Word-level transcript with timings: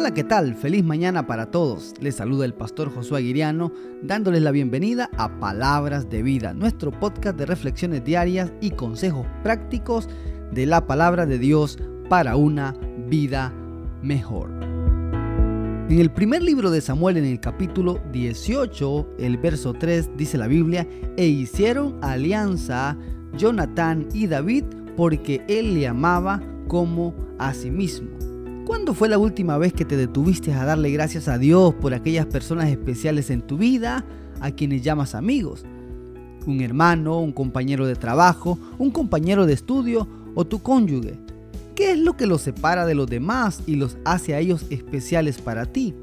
Hola, 0.00 0.14
¿qué 0.14 0.22
tal? 0.22 0.54
Feliz 0.54 0.84
mañana 0.84 1.26
para 1.26 1.50
todos. 1.50 1.92
Les 2.00 2.14
saluda 2.14 2.44
el 2.44 2.54
pastor 2.54 2.88
Josué 2.94 3.18
Aguiriano, 3.18 3.72
dándoles 4.00 4.42
la 4.42 4.52
bienvenida 4.52 5.10
a 5.18 5.40
Palabras 5.40 6.08
de 6.08 6.22
Vida, 6.22 6.54
nuestro 6.54 6.92
podcast 6.92 7.36
de 7.36 7.46
reflexiones 7.46 8.04
diarias 8.04 8.52
y 8.60 8.70
consejos 8.70 9.26
prácticos 9.42 10.08
de 10.52 10.66
la 10.66 10.86
palabra 10.86 11.26
de 11.26 11.40
Dios 11.40 11.80
para 12.08 12.36
una 12.36 12.76
vida 13.08 13.52
mejor. 14.00 14.50
En 14.62 15.98
el 15.98 16.12
primer 16.12 16.44
libro 16.44 16.70
de 16.70 16.80
Samuel, 16.80 17.16
en 17.16 17.24
el 17.24 17.40
capítulo 17.40 17.98
18, 18.12 19.16
el 19.18 19.36
verso 19.36 19.72
3, 19.72 20.10
dice 20.16 20.38
la 20.38 20.46
Biblia, 20.46 20.86
e 21.16 21.26
hicieron 21.26 21.98
alianza 22.04 22.96
Jonatán 23.36 24.06
y 24.14 24.28
David 24.28 24.62
porque 24.96 25.44
él 25.48 25.74
le 25.74 25.88
amaba 25.88 26.40
como 26.68 27.16
a 27.40 27.52
sí 27.52 27.72
mismo. 27.72 28.27
¿Cuándo 28.68 28.92
fue 28.92 29.08
la 29.08 29.16
última 29.16 29.56
vez 29.56 29.72
que 29.72 29.86
te 29.86 29.96
detuviste 29.96 30.52
a 30.52 30.62
darle 30.62 30.90
gracias 30.90 31.26
a 31.26 31.38
Dios 31.38 31.72
por 31.76 31.94
aquellas 31.94 32.26
personas 32.26 32.68
especiales 32.68 33.30
en 33.30 33.40
tu 33.40 33.56
vida 33.56 34.04
a 34.40 34.50
quienes 34.50 34.82
llamas 34.82 35.14
amigos? 35.14 35.64
Un 36.44 36.60
hermano, 36.60 37.18
un 37.18 37.32
compañero 37.32 37.86
de 37.86 37.96
trabajo, 37.96 38.58
un 38.76 38.90
compañero 38.90 39.46
de 39.46 39.54
estudio 39.54 40.06
o 40.34 40.44
tu 40.44 40.58
cónyuge. 40.58 41.18
¿Qué 41.74 41.92
es 41.92 41.98
lo 41.98 42.18
que 42.18 42.26
los 42.26 42.42
separa 42.42 42.84
de 42.84 42.94
los 42.94 43.06
demás 43.06 43.62
y 43.66 43.76
los 43.76 43.96
hace 44.04 44.34
a 44.34 44.38
ellos 44.38 44.66
especiales 44.68 45.40
para 45.40 45.64
ti? 45.64 45.94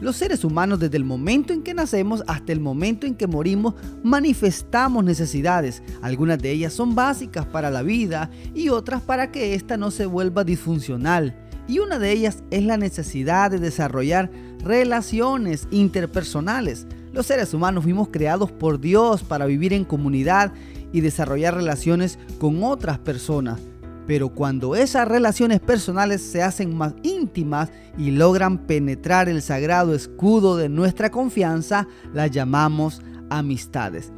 Los 0.00 0.14
seres 0.14 0.44
humanos 0.44 0.78
desde 0.78 0.96
el 0.96 1.04
momento 1.04 1.52
en 1.52 1.62
que 1.62 1.74
nacemos 1.74 2.22
hasta 2.28 2.52
el 2.52 2.60
momento 2.60 3.04
en 3.04 3.16
que 3.16 3.26
morimos 3.26 3.74
manifestamos 4.04 5.04
necesidades. 5.04 5.82
Algunas 6.02 6.38
de 6.38 6.52
ellas 6.52 6.72
son 6.72 6.94
básicas 6.94 7.46
para 7.46 7.68
la 7.70 7.82
vida 7.82 8.30
y 8.54 8.68
otras 8.68 9.02
para 9.02 9.32
que 9.32 9.54
ésta 9.54 9.76
no 9.76 9.90
se 9.90 10.06
vuelva 10.06 10.44
disfuncional 10.44 11.43
y 11.66 11.78
una 11.78 11.98
de 11.98 12.12
ellas 12.12 12.42
es 12.50 12.64
la 12.64 12.76
necesidad 12.76 13.50
de 13.50 13.58
desarrollar 13.58 14.30
relaciones 14.62 15.66
interpersonales. 15.70 16.86
Los 17.12 17.26
seres 17.26 17.54
humanos 17.54 17.84
fuimos 17.84 18.08
creados 18.08 18.50
por 18.50 18.80
Dios 18.80 19.22
para 19.22 19.46
vivir 19.46 19.72
en 19.72 19.84
comunidad 19.84 20.52
y 20.92 21.00
desarrollar 21.00 21.54
relaciones 21.54 22.18
con 22.38 22.62
otras 22.62 22.98
personas. 22.98 23.60
Pero 24.06 24.28
cuando 24.28 24.76
esas 24.76 25.08
relaciones 25.08 25.60
personales 25.60 26.20
se 26.20 26.42
hacen 26.42 26.76
más 26.76 26.92
íntimas 27.02 27.70
y 27.96 28.10
logran 28.10 28.58
penetrar 28.58 29.28
el 29.30 29.40
sagrado 29.40 29.94
escudo 29.94 30.56
de 30.56 30.68
nuestra 30.68 31.10
confianza, 31.10 31.88
las 32.12 32.30
llamamos 32.30 33.00
amistades. 33.30 34.12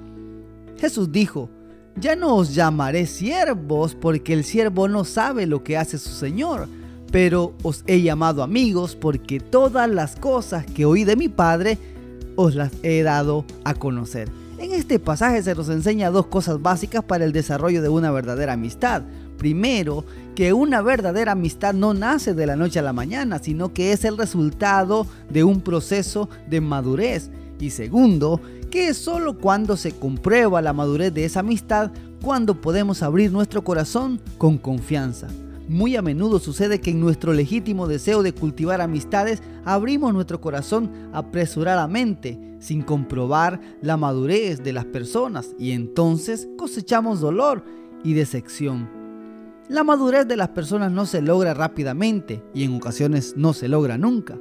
Jesús 0.77 1.13
dijo, 1.13 1.51
ya 1.95 2.17
no 2.17 2.35
os 2.35 2.55
llamaré 2.55 3.07
siervos 3.07 3.95
porque 3.95 4.33
el 4.33 4.43
siervo 4.43 4.89
no 4.89 5.05
sabe 5.05 5.47
lo 5.47 5.63
que 5.63 5.77
hace 5.77 5.99
su 5.99 6.11
Señor 6.11 6.69
pero 7.17 7.55
os 7.63 7.83
he 7.87 8.03
llamado 8.03 8.43
amigos 8.43 8.95
porque 8.95 9.41
todas 9.41 9.89
las 9.89 10.17
cosas 10.17 10.67
que 10.67 10.85
oí 10.85 11.05
de 11.05 11.17
mi 11.17 11.31
Padre 11.31 11.79
os 12.35 12.55
las 12.55 12.71
he 12.83 13.03
dado 13.03 13.47
a 13.65 13.73
conocer. 13.73 14.29
En 14.59 14.73
este 14.73 14.99
pasaje 14.99 15.43
se 15.43 15.55
nos 15.55 15.71
enseña 15.71 16.11
dos 16.11 16.27
cosas 16.27 16.61
básicas 16.61 17.03
para 17.03 17.25
el 17.25 17.33
desarrollo 17.33 17.81
de 17.81 17.89
una 17.89 18.11
verdadera 18.11 18.53
amistad. 18.53 19.01
Primero, 19.39 20.05
que 20.35 20.53
una 20.53 20.83
verdadera 20.83 21.33
amistad 21.33 21.73
no 21.73 21.95
nace 21.95 22.35
de 22.35 22.45
la 22.45 22.55
noche 22.55 22.81
a 22.81 22.83
la 22.83 22.93
mañana, 22.93 23.39
sino 23.39 23.73
que 23.73 23.93
es 23.93 24.05
el 24.05 24.19
resultado 24.19 25.07
de 25.31 25.43
un 25.43 25.63
proceso 25.63 26.29
de 26.51 26.61
madurez. 26.61 27.31
Y 27.59 27.71
segundo, 27.71 28.43
que 28.71 28.89
es 28.89 28.99
solo 28.99 29.39
cuando 29.39 29.79
se 29.79 29.93
comprueba 29.93 30.61
la 30.61 30.75
madurez 30.75 31.15
de 31.15 31.25
esa 31.25 31.41
amistad 31.41 31.93
cuando 32.21 32.61
podemos 32.61 33.03
abrir 33.03 33.33
nuestro 33.33 33.65
corazón 33.65 34.21
con 34.37 34.59
confianza. 34.59 35.29
Muy 35.69 35.97
a 35.97 36.03
menudo 36.03 36.39
sucede 36.39 36.81
que 36.81 36.93
en 36.93 37.01
nuestro 37.01 37.33
legítimo 37.33 37.89
deseo 37.89 38.23
de 38.23 38.33
cultivar 38.33 38.81
amistades 38.81 39.43
abrimos 39.65 40.15
nuestro 40.15 40.41
corazón 40.41 41.11
apresuradamente, 41.13 42.39
sin 42.61 42.83
comprobar 42.83 43.61
la 43.83 43.97
madurez 43.97 44.63
de 44.63 44.73
las 44.73 44.85
personas 44.85 45.57
y 45.59 45.73
entonces 45.73 46.49
cosechamos 46.57 47.21
dolor 47.21 47.65
y 48.05 48.15
decepción. 48.15 48.89
La 49.69 49.83
madurez 49.83 50.29
de 50.29 50.37
las 50.37 50.51
personas 50.51 50.93
no 50.93 51.05
se 51.05 51.21
logra 51.21 51.53
rápidamente 51.53 52.45
y 52.55 52.63
en 52.63 52.77
ocasiones 52.77 53.35
no 53.37 53.53
se 53.53 53.67
logra 53.67 53.99
nunca. 53.99 54.39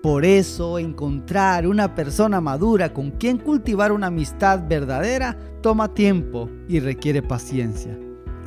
Por 0.00 0.24
eso 0.24 0.78
encontrar 0.78 1.66
una 1.66 1.96
persona 1.96 2.40
madura 2.40 2.92
con 2.92 3.10
quien 3.10 3.38
cultivar 3.38 3.90
una 3.90 4.08
amistad 4.08 4.62
verdadera 4.68 5.36
toma 5.60 5.92
tiempo 5.92 6.48
y 6.68 6.78
requiere 6.78 7.22
paciencia. 7.22 7.98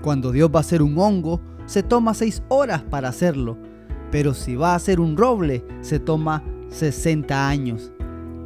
Cuando 0.02 0.32
Dios 0.32 0.50
va 0.54 0.62
a 0.62 0.64
ser 0.64 0.82
un 0.82 0.98
hongo, 0.98 1.42
se 1.66 1.84
toma 1.84 2.14
6 2.14 2.44
horas 2.48 2.84
para 2.84 3.10
hacerlo, 3.10 3.58
pero 4.12 4.34
si 4.34 4.56
va 4.56 4.76
a 4.76 4.80
ser 4.80 5.00
un 5.00 5.18
roble, 5.18 5.64
se 5.82 6.00
toma 6.00 6.44
60 6.70 7.48
años. 7.48 7.92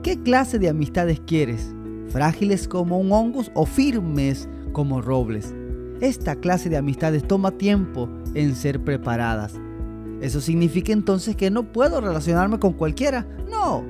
¿Qué 0.04 0.22
clase 0.22 0.60
de 0.60 0.70
amistades 0.70 1.20
quieres? 1.26 1.74
¿Frágiles 2.10 2.68
como 2.68 2.98
un 2.98 3.12
hongos 3.12 3.52
o 3.54 3.66
firmes 3.66 4.48
como 4.72 5.02
robles? 5.02 5.54
Esta 6.02 6.36
clase 6.36 6.70
de 6.70 6.78
amistades 6.78 7.28
toma 7.28 7.52
tiempo 7.52 8.10
en 8.34 8.56
ser 8.56 8.84
preparadas. 8.84 9.60
¿Eso 10.22 10.42
significa 10.42 10.94
entonces 10.94 11.36
que 11.36 11.52
no 11.52 11.72
puedo 11.72 12.02
relacionarme 12.02 12.60
con 12.60 12.74
cualquiera? 12.74 13.28
No. 13.50 13.84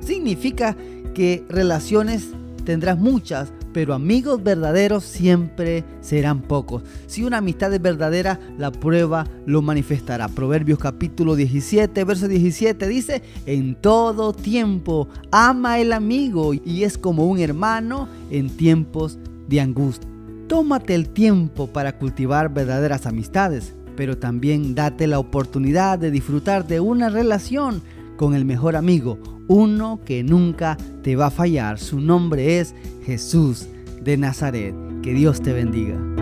Significa 0.00 0.76
que 1.14 1.44
relaciones 1.48 2.34
tendrás 2.64 2.98
muchas, 2.98 3.52
pero 3.72 3.94
amigos 3.94 4.42
verdaderos 4.42 5.04
siempre 5.04 5.84
serán 6.00 6.42
pocos. 6.42 6.82
Si 7.06 7.24
una 7.24 7.38
amistad 7.38 7.72
es 7.72 7.80
verdadera, 7.82 8.40
la 8.58 8.72
prueba 8.72 9.26
lo 9.46 9.62
manifestará. 9.62 10.28
Proverbios 10.28 10.78
capítulo 10.78 11.36
17, 11.36 12.04
verso 12.04 12.28
17 12.28 12.88
dice, 12.88 13.22
en 13.46 13.74
todo 13.74 14.32
tiempo 14.32 15.08
ama 15.30 15.78
el 15.78 15.92
amigo 15.92 16.54
y 16.54 16.84
es 16.84 16.98
como 16.98 17.26
un 17.26 17.38
hermano 17.38 18.08
en 18.30 18.50
tiempos 18.50 19.18
de 19.48 19.60
angustia. 19.60 20.08
Tómate 20.48 20.94
el 20.94 21.08
tiempo 21.08 21.68
para 21.68 21.96
cultivar 21.96 22.52
verdaderas 22.52 23.06
amistades, 23.06 23.74
pero 23.96 24.18
también 24.18 24.74
date 24.74 25.06
la 25.06 25.18
oportunidad 25.18 25.98
de 25.98 26.10
disfrutar 26.10 26.66
de 26.66 26.80
una 26.80 27.08
relación 27.08 27.82
con 28.20 28.34
el 28.34 28.44
mejor 28.44 28.76
amigo, 28.76 29.18
uno 29.48 29.98
que 30.04 30.22
nunca 30.22 30.76
te 31.02 31.16
va 31.16 31.28
a 31.28 31.30
fallar. 31.30 31.78
Su 31.78 32.00
nombre 32.00 32.60
es 32.60 32.74
Jesús 33.06 33.66
de 34.02 34.18
Nazaret. 34.18 34.74
Que 35.02 35.14
Dios 35.14 35.40
te 35.40 35.54
bendiga. 35.54 36.19